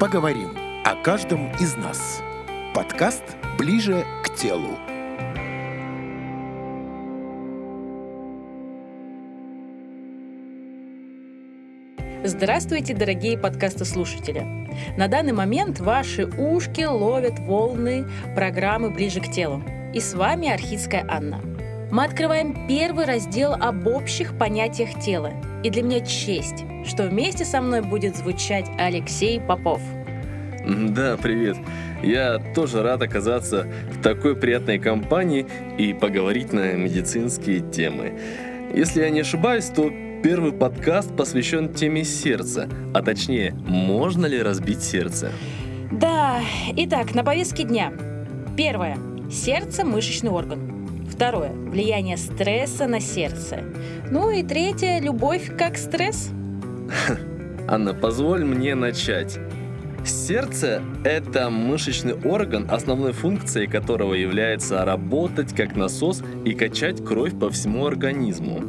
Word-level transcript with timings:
Поговорим 0.00 0.56
о 0.82 0.94
каждом 0.94 1.52
из 1.60 1.76
нас. 1.76 2.22
Подкаст 2.74 3.22
«Ближе 3.58 4.06
к 4.24 4.34
телу». 4.34 4.78
Здравствуйте, 12.24 12.94
дорогие 12.94 13.36
подкастослушатели! 13.36 14.40
На 14.96 15.06
данный 15.06 15.34
момент 15.34 15.80
ваши 15.80 16.24
ушки 16.24 16.82
ловят 16.82 17.38
волны 17.38 18.06
программы 18.34 18.88
«Ближе 18.88 19.20
к 19.20 19.30
телу». 19.30 19.62
И 19.92 20.00
с 20.00 20.14
вами 20.14 20.48
Архидская 20.48 21.04
Анна. 21.10 21.42
Мы 21.90 22.04
открываем 22.04 22.68
первый 22.68 23.04
раздел 23.04 23.52
об 23.52 23.88
общих 23.88 24.38
понятиях 24.38 25.00
тела. 25.00 25.32
И 25.64 25.70
для 25.70 25.82
меня 25.82 26.00
честь, 26.00 26.64
что 26.86 27.08
вместе 27.08 27.44
со 27.44 27.60
мной 27.60 27.80
будет 27.80 28.16
звучать 28.16 28.66
Алексей 28.78 29.40
Попов. 29.40 29.80
Да, 30.66 31.16
привет. 31.16 31.56
Я 32.02 32.38
тоже 32.54 32.82
рад 32.82 33.00
оказаться 33.00 33.66
в 33.90 34.02
такой 34.02 34.36
приятной 34.36 34.78
компании 34.78 35.46
и 35.78 35.94
поговорить 35.94 36.52
на 36.52 36.74
медицинские 36.74 37.60
темы. 37.60 38.12
Если 38.74 39.00
я 39.00 39.08
не 39.08 39.20
ошибаюсь, 39.20 39.64
то 39.64 39.90
первый 40.22 40.52
подкаст 40.52 41.16
посвящен 41.16 41.72
теме 41.72 42.04
сердца, 42.04 42.68
а 42.92 43.02
точнее, 43.02 43.52
можно 43.66 44.26
ли 44.26 44.40
разбить 44.42 44.82
сердце? 44.82 45.32
Да, 45.90 46.40
итак, 46.76 47.14
на 47.14 47.24
повестке 47.24 47.64
дня. 47.64 47.90
Первое. 48.56 48.98
Сердце– 49.30 49.84
мышечный 49.86 50.30
орган. 50.30 50.69
Второе. 51.10 51.50
Влияние 51.50 52.16
стресса 52.16 52.86
на 52.86 53.00
сердце. 53.00 53.64
Ну 54.10 54.30
и 54.30 54.42
третье. 54.42 55.00
Любовь 55.00 55.56
как 55.56 55.76
стресс. 55.76 56.30
Анна, 57.68 57.94
позволь 57.94 58.44
мне 58.44 58.74
начать. 58.74 59.38
Сердце– 60.04 60.82
это 61.04 61.50
мышечный 61.50 62.14
орган, 62.14 62.66
основной 62.70 63.12
функцией 63.12 63.66
которого 63.66 64.14
является 64.14 64.84
работать 64.84 65.54
как 65.54 65.76
насос 65.76 66.22
и 66.44 66.54
качать 66.54 67.04
кровь 67.04 67.38
по 67.38 67.50
всему 67.50 67.86
организму. 67.86 68.62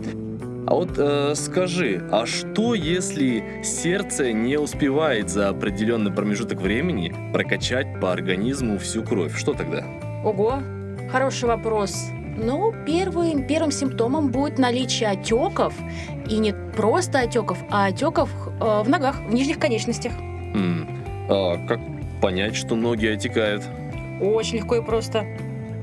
А 0.68 0.76
вот 0.76 0.92
э, 0.98 1.34
скажи, 1.36 2.04
а 2.12 2.26
что 2.26 2.76
если 2.76 3.62
сердце 3.64 4.34
не 4.34 4.58
успевает 4.58 5.30
за 5.30 5.50
определенный 5.50 6.12
промежуток 6.12 6.60
времени 6.62 7.14
прокачать 7.34 8.00
по 8.00 8.12
организму 8.12 8.78
всю 8.78 9.04
кровь? 9.04 9.38
Что 9.38 9.54
тогда? 9.54 9.86
Ого, 10.24 10.60
хороший 11.12 11.48
вопрос. 11.48 12.10
Ну, 12.38 12.74
первым, 12.86 13.44
первым 13.46 13.72
симптомом 13.72 14.30
будет 14.30 14.58
наличие 14.58 15.10
отеков, 15.10 15.74
и 16.30 16.38
не 16.38 16.54
просто 16.76 17.20
отеков, 17.20 17.58
а 17.70 17.86
отеков 17.88 18.30
э, 18.60 18.82
в 18.84 18.90
ногах, 18.90 19.20
в 19.28 19.34
нижних 19.34 19.60
конечностях. 19.60 20.14
М, 20.54 20.88
А 21.30 21.58
как 21.68 21.80
понять, 22.22 22.56
что 22.56 22.76
ноги 22.76 23.06
отекают? 23.08 23.64
Очень 24.22 24.58
легко 24.58 24.76
и 24.76 24.82
просто. 24.82 25.26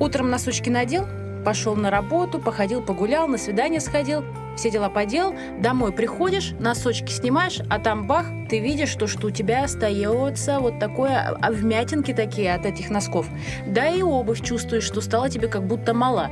Утром 0.01 0.31
носочки 0.31 0.69
надел, 0.71 1.07
пошел 1.45 1.75
на 1.77 1.91
работу, 1.91 2.39
походил, 2.39 2.83
погулял, 2.83 3.27
на 3.29 3.39
свидание 3.39 3.81
сходил, 3.81 4.23
все 4.59 4.71
дела 4.71 4.89
поделал, 4.91 5.35
домой 5.61 5.93
приходишь, 5.93 6.53
носочки 6.59 7.13
снимаешь, 7.13 7.61
а 7.71 7.79
там 7.79 8.07
бах, 8.07 8.27
ты 8.51 8.59
видишь, 8.59 8.89
что, 8.89 9.07
что 9.07 9.29
у 9.29 9.31
тебя 9.31 9.65
остается 9.65 10.59
вот 10.59 10.79
такое, 10.79 11.37
а, 11.41 11.51
вмятинки 11.51 12.13
такие 12.13 12.53
от 12.55 12.67
этих 12.67 12.91
носков. 12.91 13.27
Да 13.67 13.89
и 13.89 14.03
обувь 14.03 14.43
чувствуешь, 14.43 14.85
что 14.85 15.01
стала 15.01 15.31
тебе 15.31 15.49
как 15.49 15.67
будто 15.67 15.95
мала. 15.95 16.31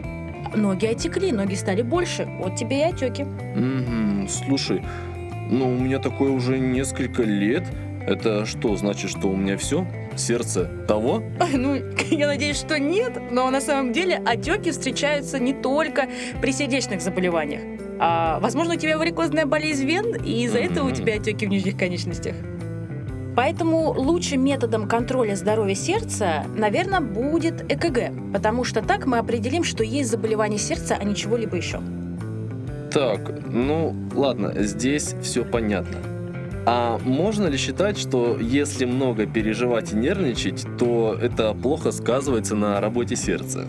Ноги 0.55 0.87
отекли, 0.87 1.33
ноги 1.33 1.55
стали 1.55 1.83
больше, 1.83 2.29
вот 2.41 2.57
тебе 2.57 2.81
и 2.81 2.83
отеки. 2.83 3.23
Мгм, 3.25 4.29
слушай, 4.29 4.83
ну 5.49 5.73
у 5.73 5.79
меня 5.79 5.99
такое 5.99 6.31
уже 6.31 6.59
несколько 6.59 7.23
лет. 7.23 7.65
Это 8.07 8.47
что, 8.47 8.77
значит, 8.77 9.11
что 9.11 9.29
у 9.29 9.37
меня 9.37 9.57
все? 9.57 9.85
Сердце 10.17 10.71
того? 10.87 11.23
Ну, 11.53 11.75
я 12.11 12.27
надеюсь, 12.29 12.57
что 12.57 12.79
нет, 12.79 13.13
но 13.31 13.51
на 13.51 13.61
самом 13.61 13.93
деле 13.93 14.23
отеки 14.25 14.71
встречаются 14.71 15.39
не 15.39 15.53
только 15.53 16.07
при 16.41 16.53
сердечных 16.53 17.01
заболеваниях. 17.01 17.76
А, 17.98 18.39
возможно, 18.40 18.74
у 18.74 18.77
тебя 18.77 18.98
варикозная 18.98 19.46
болезнь 19.46 19.86
вен, 19.86 20.14
и 20.17 20.45
из-за 20.45 20.58
этого 20.58 20.89
у 20.89 20.90
тебя 20.90 21.14
отеки 21.14 21.46
в 21.46 21.48
нижних 21.48 21.77
конечностях. 21.77 22.34
Поэтому 23.36 23.92
лучшим 23.92 24.42
методом 24.42 24.89
контроля 24.89 25.34
здоровья 25.34 25.74
сердца, 25.74 26.46
наверное, 26.56 27.01
будет 27.01 27.70
ЭКГ, 27.70 28.33
потому 28.33 28.64
что 28.64 28.80
так 28.80 29.06
мы 29.06 29.18
определим, 29.18 29.62
что 29.62 29.85
есть 29.85 30.11
заболевание 30.11 30.58
сердца, 30.58 30.96
а 30.98 31.05
не 31.05 31.14
чего-либо 31.14 31.56
еще. 31.56 31.80
Так, 32.90 33.30
ну 33.46 33.95
ладно, 34.14 34.55
здесь 34.56 35.14
все 35.20 35.45
понятно. 35.45 35.98
А 36.64 36.98
можно 37.05 37.46
ли 37.46 37.58
считать, 37.58 37.98
что 37.98 38.39
если 38.40 38.86
много 38.86 39.27
переживать 39.27 39.92
и 39.92 39.96
нервничать, 39.96 40.67
то 40.79 41.17
это 41.20 41.52
плохо 41.52 41.92
сказывается 41.92 42.56
на 42.56 42.80
работе 42.80 43.17
сердца? 43.17 43.67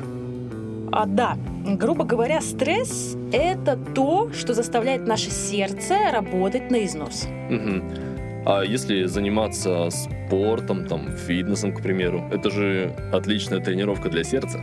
А 0.97 1.05
да, 1.05 1.37
грубо 1.63 2.05
говоря, 2.05 2.41
стресс– 2.41 3.15
это 3.31 3.77
то, 3.77 4.31
что 4.33 4.55
заставляет 4.55 5.05
наше 5.05 5.29
сердце 5.29 5.95
работать 6.11 6.71
на 6.71 6.83
износ. 6.83 7.27
Мгм. 7.51 7.83
А 8.47 8.63
если 8.63 9.03
заниматься 9.03 9.91
спортом, 9.91 10.87
там, 10.87 11.11
фитнесом, 11.11 11.71
к 11.71 11.83
примеру, 11.83 12.27
это 12.31 12.49
же 12.49 12.95
отличная 13.13 13.59
тренировка 13.59 14.09
для 14.09 14.23
сердца. 14.23 14.59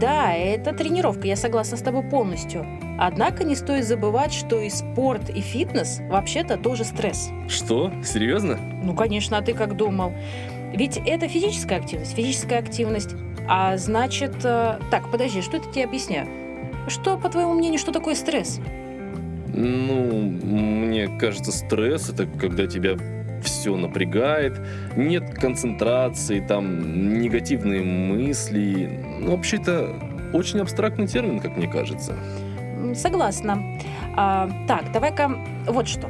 Да, 0.00 0.32
это 0.32 0.72
тренировка, 0.72 1.26
я 1.26 1.36
согласна 1.36 1.76
с 1.76 1.82
тобой 1.82 2.04
полностью. 2.04 2.66
Однако 2.98 3.44
не 3.44 3.54
стоит 3.54 3.86
забывать, 3.86 4.32
что 4.32 4.58
и 4.58 4.70
спорт, 4.70 5.28
и 5.28 5.42
фитнес 5.42 6.00
вообще-то 6.08 6.56
тоже 6.56 6.84
стресс. 6.84 7.28
Что? 7.48 7.92
Серьезно? 8.02 8.58
Ну, 8.82 8.94
конечно, 8.94 9.36
а 9.36 9.42
ты 9.42 9.52
как 9.52 9.76
думал? 9.76 10.14
Ведь 10.72 10.96
это 10.96 11.28
физическая 11.28 11.78
активность, 11.78 12.14
физическая 12.16 12.60
активность. 12.60 13.10
А 13.48 13.76
значит... 13.76 14.34
э, 14.44 14.78
Так, 14.90 15.10
подожди, 15.10 15.42
что 15.42 15.56
это 15.56 15.70
тебе 15.70 15.84
объясняю? 15.84 16.28
Что, 16.88 17.16
по 17.16 17.28
твоему 17.28 17.54
мнению, 17.54 17.78
что 17.78 17.92
такое 17.92 18.14
стресс? 18.14 18.60
Ну, 19.54 20.22
мне 20.22 21.08
кажется, 21.18 21.52
стресс 21.52 22.08
это 22.08 22.26
когда 22.26 22.66
тебя 22.66 22.96
все 23.42 23.76
напрягает, 23.76 24.58
нет 24.96 25.34
концентрации, 25.34 26.40
там 26.40 27.18
негативные 27.20 27.82
мысли. 27.82 29.00
Ну, 29.20 29.36
вообще 29.36 29.56
это 29.56 29.94
очень 30.32 30.60
абстрактный 30.60 31.06
термин, 31.06 31.40
как 31.40 31.56
мне 31.56 31.68
кажется. 31.68 32.14
Согласна. 32.94 33.78
А, 34.16 34.50
так, 34.66 34.92
давай-ка 34.92 35.38
вот 35.66 35.88
что. 35.88 36.08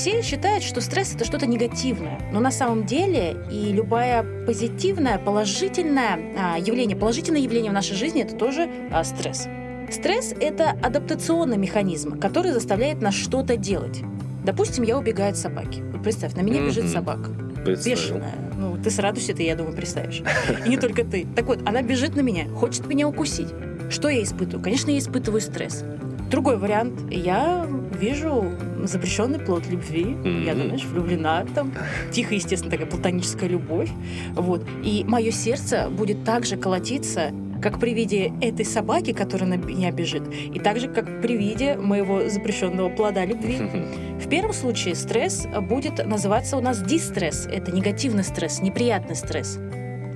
Все 0.00 0.22
считают, 0.22 0.64
что 0.64 0.80
стресс 0.80 1.14
это 1.14 1.26
что-то 1.26 1.44
негативное, 1.44 2.18
но 2.32 2.40
на 2.40 2.50
самом 2.50 2.86
деле 2.86 3.36
и 3.52 3.70
любое 3.70 4.24
позитивное, 4.46 5.18
положительное 5.18 6.18
а, 6.38 6.58
явление, 6.58 6.96
положительное 6.96 7.42
явление 7.42 7.70
в 7.70 7.74
нашей 7.74 7.96
жизни 7.96 8.22
это 8.22 8.34
тоже 8.34 8.66
а, 8.90 9.04
стресс. 9.04 9.46
Стресс 9.90 10.32
это 10.40 10.70
адаптационный 10.70 11.58
механизм, 11.58 12.18
который 12.18 12.52
заставляет 12.52 13.02
нас 13.02 13.12
что-то 13.12 13.58
делать. 13.58 14.00
Допустим, 14.42 14.84
я 14.84 14.96
убегаю 14.96 15.32
от 15.32 15.36
собаки. 15.36 15.82
Вот 15.92 16.02
представь, 16.02 16.32
на 16.32 16.40
меня 16.40 16.62
бежит 16.62 16.84
Мгм. 16.84 16.92
собака. 16.94 17.30
Представил. 17.62 17.96
Бешеная. 17.98 18.34
Ну, 18.56 18.78
ты 18.82 18.90
с 18.90 18.98
радостью 18.98 19.34
это, 19.34 19.42
я 19.42 19.54
думаю, 19.54 19.76
представишь. 19.76 20.22
И 20.64 20.68
не 20.70 20.78
только 20.78 21.04
ты. 21.04 21.26
Так 21.36 21.44
вот, 21.44 21.60
она 21.68 21.82
бежит 21.82 22.16
на 22.16 22.20
меня, 22.22 22.48
хочет 22.48 22.86
меня 22.86 23.06
укусить. 23.06 23.48
Что 23.90 24.08
я 24.08 24.22
испытываю? 24.22 24.64
Конечно, 24.64 24.90
я 24.90 24.98
испытываю 24.98 25.42
стресс. 25.42 25.84
Другой 26.30 26.56
вариант. 26.58 27.00
Я 27.10 27.66
вижу 28.00 28.44
запрещенный 28.84 29.38
плод 29.40 29.66
любви. 29.68 30.16
Я, 30.46 30.54
Мгм. 30.54 30.66
знаешь, 30.66 30.84
влюблена 30.84 31.44
там. 31.54 31.72
Тихо, 32.12 32.34
естественно, 32.34 32.70
такая 32.70 32.86
платоническая 32.86 33.48
любовь. 33.48 33.90
Вот. 34.34 34.62
И 34.84 35.04
мое 35.06 35.32
сердце 35.32 35.88
будет 35.90 36.24
так 36.24 36.46
же 36.46 36.56
колотиться, 36.56 37.32
как 37.60 37.78
при 37.78 37.92
виде 37.92 38.32
этой 38.40 38.64
собаки, 38.64 39.12
которая 39.12 39.50
на 39.50 39.54
меня 39.56 39.90
бежит, 39.90 40.22
и 40.32 40.58
так 40.58 40.78
же, 40.80 40.88
как 40.88 41.20
при 41.20 41.36
виде 41.36 41.74
моего 41.76 42.28
запрещенного 42.28 42.88
плода 42.88 43.24
любви. 43.26 43.58
В 44.24 44.28
первом 44.28 44.52
случае 44.52 44.94
стресс 44.94 45.46
будет 45.68 46.06
называться 46.06 46.56
у 46.56 46.60
нас 46.60 46.80
дистресс. 46.80 47.46
Это 47.50 47.72
негативный 47.72 48.22
стресс, 48.24 48.62
неприятный 48.62 49.16
стресс. 49.16 49.58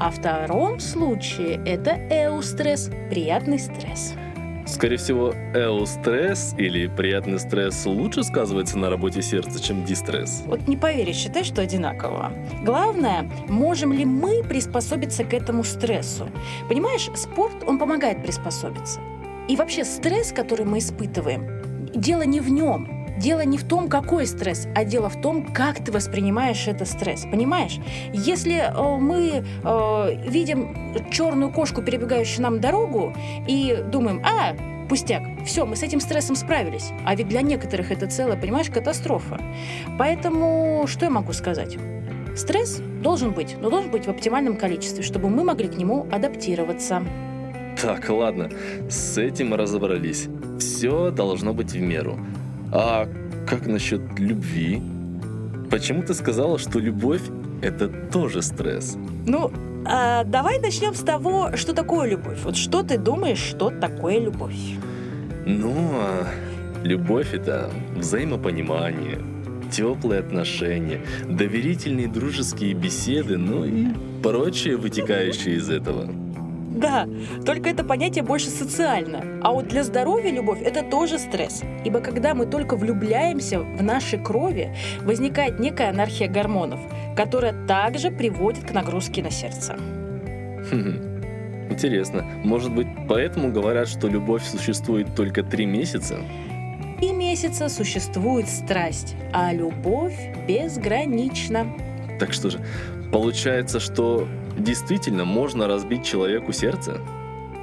А 0.00 0.10
в 0.10 0.16
втором 0.16 0.80
случае 0.80 1.60
это 1.66 1.90
эустресс, 2.10 2.90
приятный 3.10 3.58
стресс. 3.58 4.14
Скорее 4.66 4.96
всего, 4.96 5.34
эустресс 5.54 6.54
или 6.56 6.86
приятный 6.86 7.38
стресс 7.38 7.84
лучше 7.84 8.24
сказывается 8.24 8.78
на 8.78 8.88
работе 8.88 9.20
сердца, 9.20 9.62
чем 9.62 9.84
дистресс. 9.84 10.42
Вот 10.46 10.66
не 10.66 10.76
поверишь, 10.76 11.16
считай, 11.16 11.44
что 11.44 11.60
одинаково. 11.60 12.32
Главное, 12.62 13.30
можем 13.48 13.92
ли 13.92 14.04
мы 14.04 14.42
приспособиться 14.42 15.24
к 15.24 15.34
этому 15.34 15.64
стрессу. 15.64 16.28
Понимаешь, 16.68 17.10
спорт, 17.14 17.56
он 17.66 17.78
помогает 17.78 18.22
приспособиться. 18.22 19.00
И 19.48 19.56
вообще 19.56 19.84
стресс, 19.84 20.32
который 20.32 20.64
мы 20.64 20.78
испытываем, 20.78 21.90
дело 21.94 22.22
не 22.22 22.40
в 22.40 22.48
нем. 22.50 22.93
Дело 23.18 23.44
не 23.44 23.58
в 23.58 23.64
том, 23.64 23.88
какой 23.88 24.26
стресс, 24.26 24.66
а 24.74 24.84
дело 24.84 25.08
в 25.08 25.20
том, 25.20 25.46
как 25.52 25.84
ты 25.84 25.92
воспринимаешь 25.92 26.66
этот 26.66 26.88
стресс. 26.88 27.22
Понимаешь? 27.30 27.78
Если 28.12 28.56
э, 28.56 28.98
мы 28.98 29.44
э, 29.62 30.28
видим 30.28 31.10
черную 31.10 31.52
кошку, 31.52 31.82
перебегающую 31.82 32.42
нам 32.42 32.60
дорогу, 32.60 33.14
и 33.46 33.84
думаем, 33.90 34.22
а, 34.24 34.56
пустяк, 34.88 35.22
все, 35.44 35.64
мы 35.64 35.76
с 35.76 35.82
этим 35.82 36.00
стрессом 36.00 36.36
справились. 36.36 36.90
А 37.04 37.14
ведь 37.14 37.28
для 37.28 37.42
некоторых 37.42 37.92
это 37.92 38.06
целая, 38.06 38.36
понимаешь, 38.36 38.70
катастрофа. 38.70 39.40
Поэтому 39.98 40.84
что 40.86 41.06
я 41.06 41.10
могу 41.10 41.32
сказать? 41.32 41.76
Стресс 42.36 42.80
должен 43.02 43.32
быть, 43.32 43.56
но 43.60 43.70
должен 43.70 43.90
быть 43.90 44.06
в 44.06 44.10
оптимальном 44.10 44.56
количестве, 44.56 45.04
чтобы 45.04 45.28
мы 45.28 45.44
могли 45.44 45.68
к 45.68 45.76
нему 45.76 46.06
адаптироваться. 46.10 47.02
Так, 47.80 48.08
ладно, 48.08 48.50
с 48.88 49.18
этим 49.18 49.54
разобрались. 49.54 50.28
Все 50.58 51.10
должно 51.10 51.52
быть 51.52 51.72
в 51.72 51.80
меру. 51.80 52.18
А 52.76 53.06
как 53.46 53.66
насчет 53.68 54.00
любви? 54.18 54.82
Почему 55.70 56.02
ты 56.02 56.12
сказала, 56.12 56.58
что 56.58 56.80
любовь— 56.80 57.22
это 57.62 57.88
тоже 57.88 58.42
стресс? 58.42 58.96
Ну, 59.26 59.52
а 59.86 60.24
давай 60.24 60.58
начнем 60.58 60.92
с 60.92 61.00
того, 61.00 61.56
что 61.56 61.72
такое 61.72 62.10
любовь. 62.10 62.38
Вот 62.42 62.56
что 62.56 62.82
ты 62.82 62.98
думаешь, 62.98 63.38
что 63.38 63.70
такое 63.70 64.18
любовь? 64.18 64.56
Ну, 65.46 65.72
а 66.00 66.26
любовь— 66.82 67.28
это 67.32 67.70
взаимопонимание, 67.94 69.20
теплые 69.70 70.18
отношения, 70.18 71.00
доверительные 71.28 72.08
дружеские 72.08 72.74
беседы, 72.74 73.38
ну 73.38 73.64
и 73.64 73.86
прочее, 74.20 74.76
вытекающее 74.76 75.56
из 75.56 75.70
этого. 75.70 76.23
Да, 76.74 77.08
только 77.46 77.70
это 77.70 77.84
понятие 77.84 78.24
больше 78.24 78.50
социальное. 78.50 79.40
А 79.42 79.52
вот 79.52 79.68
для 79.68 79.84
здоровья 79.84 80.30
любовь– 80.32 80.60
это 80.64 80.82
тоже 80.82 81.18
стресс. 81.18 81.62
Ибо 81.84 82.00
когда 82.00 82.34
мы 82.34 82.46
только 82.46 82.76
влюбляемся 82.76 83.60
в 83.60 83.82
нашей 83.82 84.18
крови, 84.18 84.74
возникает 85.02 85.60
некая 85.60 85.90
анархия 85.90 86.28
гормонов, 86.28 86.80
которая 87.16 87.54
также 87.66 88.10
приводит 88.10 88.64
к 88.64 88.72
нагрузке 88.72 89.22
на 89.22 89.30
сердце. 89.30 89.76
Интересно, 91.70 92.24
может 92.42 92.74
быть, 92.74 92.88
поэтому 93.08 93.52
говорят, 93.52 93.88
что 93.88 94.08
любовь 94.08 94.42
существует 94.44 95.14
только 95.14 95.42
три 95.42 95.66
месяца? 95.66 96.18
И 97.00 97.12
месяца 97.12 97.68
существует 97.68 98.48
страсть, 98.48 99.14
а 99.32 99.52
любовь 99.52 100.16
безгранична. 100.48 101.66
Так 102.18 102.32
что 102.32 102.50
же, 102.50 102.60
получается, 103.12 103.80
что 103.80 104.26
действительно 104.64 105.24
можно 105.24 105.68
разбить 105.68 106.04
человеку 106.04 106.52
сердце? 106.52 107.00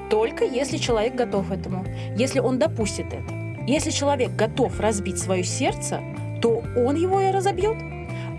Только 0.09 0.45
если 0.45 0.77
человек 0.77 1.15
готов 1.15 1.51
этому, 1.51 1.85
если 2.15 2.39
он 2.39 2.59
допустит 2.59 3.07
это. 3.07 3.41
Если 3.67 3.91
человек 3.91 4.35
готов 4.35 4.79
разбить 4.79 5.19
свое 5.19 5.43
сердце, 5.43 6.01
то 6.41 6.63
он 6.75 6.95
его 6.95 7.21
и 7.21 7.31
разобьет. 7.31 7.77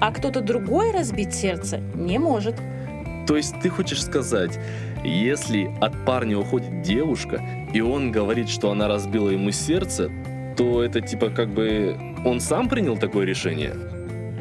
А 0.00 0.11
кто-то 0.12 0.41
другой 0.41 0.91
разбить 0.91 1.32
сердце 1.35 1.79
не 1.94 2.19
может. 2.19 2.56
То 3.26 3.37
есть 3.37 3.55
ты 3.62 3.69
хочешь 3.69 4.03
сказать, 4.03 4.59
если 5.05 5.70
от 5.81 5.93
парня 6.05 6.38
уходит 6.38 6.82
девушка, 6.82 7.41
и 7.73 7.81
он 7.81 8.11
говорит, 8.11 8.49
что 8.49 8.70
она 8.70 8.88
разбила 8.88 9.31
ему 9.31 9.53
сердце, 9.53 10.11
то 10.56 10.82
это 10.82 11.00
типа 11.00 11.31
как 11.31 11.49
бы 11.49 11.97
он 12.25 12.41
сам 12.41 12.69
принял 12.69 12.97
такое 12.97 13.25
решение? 13.25 13.75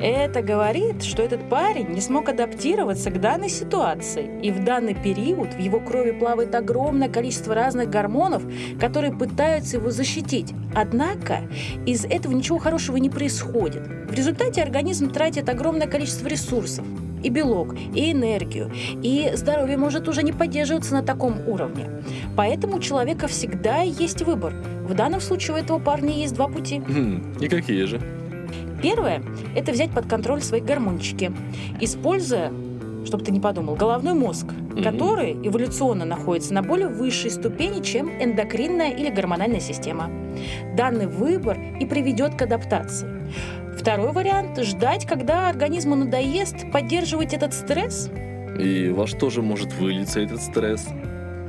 Это 0.01 0.41
говорит, 0.41 1.03
что 1.03 1.21
этот 1.21 1.47
парень 1.47 1.89
не 1.89 2.01
смог 2.01 2.27
адаптироваться 2.27 3.11
к 3.11 3.21
данной 3.21 3.49
ситуации, 3.49 4.27
и 4.41 4.49
в 4.49 4.63
данный 4.63 4.95
период 4.95 5.53
в 5.53 5.59
его 5.59 5.79
крови 5.79 6.11
плавает 6.11 6.55
огромное 6.55 7.07
количество 7.07 7.53
разных 7.53 7.89
гормонов, 7.89 8.41
которые 8.79 9.13
пытаются 9.13 9.77
его 9.77 9.91
защитить. 9.91 10.53
Однако 10.73 11.41
из 11.85 12.03
этого 12.05 12.33
ничего 12.33 12.57
хорошего 12.57 12.97
не 12.97 13.11
происходит. 13.11 13.87
В 14.09 14.13
результате 14.13 14.63
организм 14.63 15.11
тратит 15.11 15.47
огромное 15.49 15.87
количество 15.87 16.27
ресурсов, 16.27 16.83
и 17.21 17.29
белок, 17.29 17.75
и 17.93 18.11
энергию, 18.11 18.71
и 19.03 19.31
здоровье 19.35 19.77
может 19.77 20.07
уже 20.07 20.23
не 20.23 20.31
поддерживаться 20.31 20.93
на 20.95 21.03
таком 21.03 21.47
уровне. 21.47 21.87
Поэтому 22.35 22.77
у 22.77 22.79
человека 22.79 23.27
всегда 23.27 23.81
есть 23.81 24.23
выбор. 24.23 24.55
В 24.81 24.95
данном 24.95 25.21
случае 25.21 25.57
у 25.57 25.59
этого 25.59 25.77
парня 25.77 26.11
есть 26.11 26.33
два 26.33 26.47
пути. 26.47 26.79
Хм, 26.79 27.35
и 27.39 27.47
какие 27.47 27.83
же? 27.85 28.01
Первое– 28.81 29.21
это 29.55 29.71
взять 29.71 29.91
под 29.91 30.07
контроль 30.07 30.41
свои 30.41 30.61
гормончики, 30.61 31.31
используя 31.79 32.51
чтобы 33.05 33.23
ты 33.23 33.31
не 33.31 33.39
подумал, 33.39 33.75
головной 33.75 34.13
мозг, 34.13 34.45
mm-hmm. 34.45 34.83
который 34.83 35.33
эволюционно 35.33 36.05
находится 36.05 36.53
на 36.53 36.61
более 36.61 36.87
высшей 36.87 37.31
ступени, 37.31 37.81
чем 37.81 38.09
эндокринная 38.09 38.91
или 38.91 39.09
гормональная 39.09 39.59
система. 39.59 40.09
Данный 40.75 41.07
выбор 41.07 41.59
и 41.79 41.85
приведет 41.85 42.35
к 42.35 42.43
адаптации. 42.43 43.07
Второй 43.75 44.11
вариант– 44.11 44.59
ждать, 44.61 45.05
когда 45.05 45.49
организму 45.49 45.95
надоест 45.95 46.71
поддерживать 46.71 47.33
этот 47.33 47.53
стресс. 47.53 48.09
И 48.59 48.89
во 48.89 49.07
что 49.07 49.29
же 49.29 49.41
может 49.41 49.73
вылиться 49.73 50.19
этот 50.19 50.41
стресс? 50.41 50.87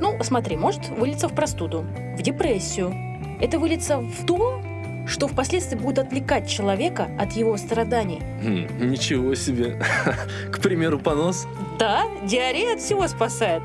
Ну, 0.01 0.17
смотри, 0.23 0.57
может 0.57 0.89
вылиться 0.89 1.27
в 1.27 1.35
простуду, 1.35 1.85
в 2.17 2.21
депрессию. 2.21 2.93
Это 3.39 3.59
выльется 3.59 3.99
в 3.99 4.25
то, 4.25 4.62
что 5.07 5.27
впоследствии 5.27 5.77
будет 5.77 5.99
отвлекать 5.99 6.49
человека 6.49 7.09
от 7.19 7.33
его 7.33 7.57
страданий. 7.57 8.21
Хм, 8.41 8.89
ничего 8.89 9.35
себе. 9.35 9.79
К 10.51 10.59
примеру, 10.61 10.99
понос? 10.99 11.47
Да, 11.79 12.03
диарея 12.25 12.75
от 12.75 12.81
всего 12.81 13.07
спасает. 13.07 13.61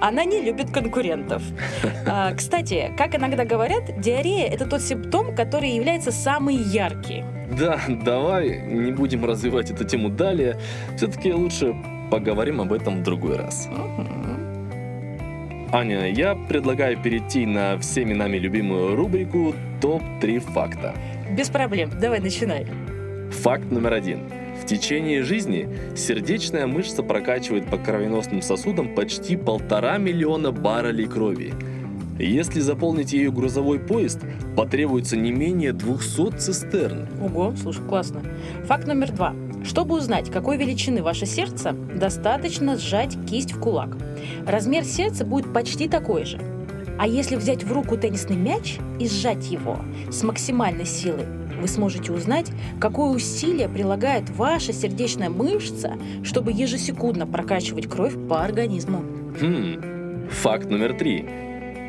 Она 0.00 0.24
не 0.24 0.40
любит 0.40 0.70
конкурентов. 0.70 1.42
А, 2.06 2.34
кстати, 2.34 2.90
как 2.96 3.14
иногда 3.14 3.44
говорят, 3.44 4.00
диарея– 4.00 4.48
это 4.50 4.64
тот 4.64 4.80
симптом, 4.80 5.34
который 5.34 5.72
является 5.72 6.10
самый 6.10 6.56
яркий. 6.56 7.22
Да, 7.58 7.80
давай 7.88 8.62
не 8.62 8.92
будем 8.92 9.24
развивать 9.24 9.70
эту 9.70 9.84
тему 9.84 10.08
далее. 10.08 10.56
Все-таки 10.96 11.32
лучше 11.32 11.74
поговорим 12.10 12.60
об 12.60 12.72
этом 12.72 13.00
в 13.00 13.02
другой 13.02 13.36
раз. 13.36 13.68
Аня, 15.72 16.10
я 16.10 16.34
предлагаю 16.34 17.00
перейти 17.00 17.46
на 17.46 17.78
всеми 17.78 18.12
нами 18.12 18.38
любимую 18.38 18.96
рубрику 18.96 19.54
«Топ-3 19.80 20.40
факта». 20.40 20.96
Без 21.30 21.48
проблем, 21.48 21.90
давай 22.00 22.18
начинай. 22.18 22.66
Факт 23.42 23.70
номер 23.70 23.92
один. 23.92 24.22
В 24.60 24.66
течение 24.66 25.22
жизни 25.22 25.68
сердечная 25.94 26.66
мышца 26.66 27.04
прокачивает 27.04 27.66
по 27.66 27.78
кровеносным 27.78 28.42
сосудам 28.42 28.96
почти 28.96 29.36
полтора 29.36 29.96
миллиона 29.98 30.50
баррелей 30.50 31.06
крови. 31.06 31.54
Если 32.18 32.58
заполнить 32.58 33.12
ее 33.12 33.30
грузовой 33.30 33.78
поезд, 33.78 34.18
потребуется 34.56 35.16
не 35.16 35.30
менее 35.30 35.72
200 35.72 36.36
цистерн. 36.36 37.06
Ого, 37.22 37.54
слушай, 37.56 37.86
классно. 37.86 38.22
Факт 38.64 38.88
номер 38.88 39.12
два. 39.12 39.36
Чтобы 39.64 39.96
узнать, 39.96 40.30
какой 40.30 40.56
величины 40.56 41.02
ваше 41.02 41.26
сердце, 41.26 41.72
достаточно 41.72 42.76
сжать 42.76 43.16
кисть 43.28 43.52
в 43.52 43.60
кулак. 43.60 43.96
Размер 44.46 44.84
сердца 44.84 45.24
будет 45.24 45.52
почти 45.52 45.88
такой 45.88 46.24
же. 46.24 46.40
А 46.98 47.06
если 47.06 47.36
взять 47.36 47.64
в 47.64 47.72
руку 47.72 47.96
теннисный 47.96 48.36
мяч 48.36 48.78
и 48.98 49.08
сжать 49.08 49.50
его 49.50 49.78
с 50.10 50.22
максимальной 50.22 50.84
силой, 50.84 51.26
вы 51.60 51.68
сможете 51.68 52.12
узнать, 52.12 52.50
какое 52.78 53.10
усилие 53.10 53.68
прилагает 53.68 54.28
ваша 54.30 54.72
сердечная 54.72 55.30
мышца, 55.30 55.94
чтобы 56.24 56.52
ежесекундно 56.52 57.26
прокачивать 57.26 57.88
кровь 57.88 58.14
по 58.28 58.42
организму. 58.42 59.02
Хм. 59.40 60.28
Факт 60.30 60.70
номер 60.70 60.94
три. 60.94 61.26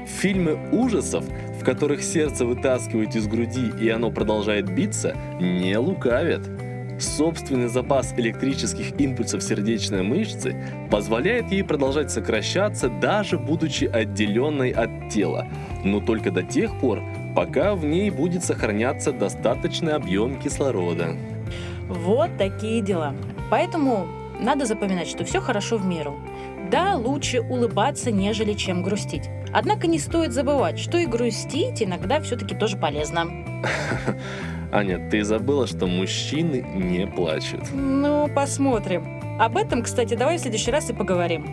Фильмы 0.08 0.58
ужасов, 0.72 1.24
в 1.60 1.64
которых 1.64 2.04
сердце 2.04 2.46
вытаскивают 2.46 3.16
из 3.16 3.28
груди 3.28 3.72
и 3.80 3.90
оно 3.90 4.12
продолжает 4.12 4.74
биться, 4.74 5.16
не 5.40 5.78
лукавят. 5.78 6.50
Собственный 7.02 7.68
запас 7.68 8.14
электрических 8.16 9.00
импульсов 9.00 9.42
сердечной 9.42 10.04
мышцы 10.04 10.56
позволяет 10.92 11.52
ей 11.52 11.64
продолжать 11.64 12.12
сокращаться, 12.12 12.90
даже 12.90 13.40
будучи 13.40 13.86
отделенной 13.86 14.70
от 14.70 15.10
тела, 15.10 15.48
но 15.84 16.00
только 16.00 16.30
до 16.30 16.44
тех 16.44 16.80
пор, 16.80 17.02
пока 17.36 17.74
в 17.74 17.84
ней 17.86 18.12
будет 18.12 18.44
сохраняться 18.44 19.12
достаточный 19.12 19.94
объем 19.94 20.40
кислорода. 20.40 21.16
Вот 21.90 22.30
такие 22.38 22.82
дела. 22.82 23.16
Поэтому 23.50 24.08
надо 24.40 24.66
запоминать, 24.66 25.08
что 25.08 25.26
все 25.26 25.42
хорошо 25.42 25.78
в 25.78 25.86
меру. 25.86 26.20
Да, 26.70 26.96
лучше 26.96 27.42
улыбаться, 27.42 28.12
нежели 28.12 28.54
чем 28.54 28.84
грустить. 28.84 29.28
Однако 29.52 29.88
не 29.88 29.98
стоит 30.00 30.34
забывать, 30.34 30.80
что 30.80 30.98
и 30.98 31.06
грустить 31.06 31.82
иногда 31.82 32.22
все-таки 32.22 32.56
тоже 32.56 32.78
полезно. 32.78 33.26
Аня, 34.72 35.00
ты 35.10 35.24
забыла, 35.24 35.68
что 35.68 35.86
мужчины 35.86 36.66
не 36.74 37.06
плачут. 37.06 37.62
Ну, 37.74 38.30
посмотрим. 38.34 39.04
Об 39.40 39.58
этом, 39.58 39.84
кстати, 39.84 40.14
давай 40.14 40.38
в 40.38 40.42
следующий 40.42 40.72
раз 40.72 40.90
и 40.90 40.94
поговорим. 40.94 41.46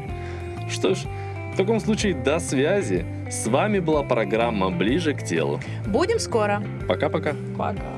Что 0.70 0.94
ж, 0.94 0.98
в 1.52 1.56
таком 1.56 1.80
случае 1.80 2.14
до 2.14 2.38
связи. 2.38 3.04
С 3.30 3.46
вами 3.48 3.80
была 3.80 4.02
программа 4.04 4.70
«Ближе 4.70 5.14
к 5.14 5.24
телу». 5.24 5.60
Будем 5.86 6.18
скоро. 6.20 6.62
Пока-пока. 6.86 7.34
Пока. 7.56 7.97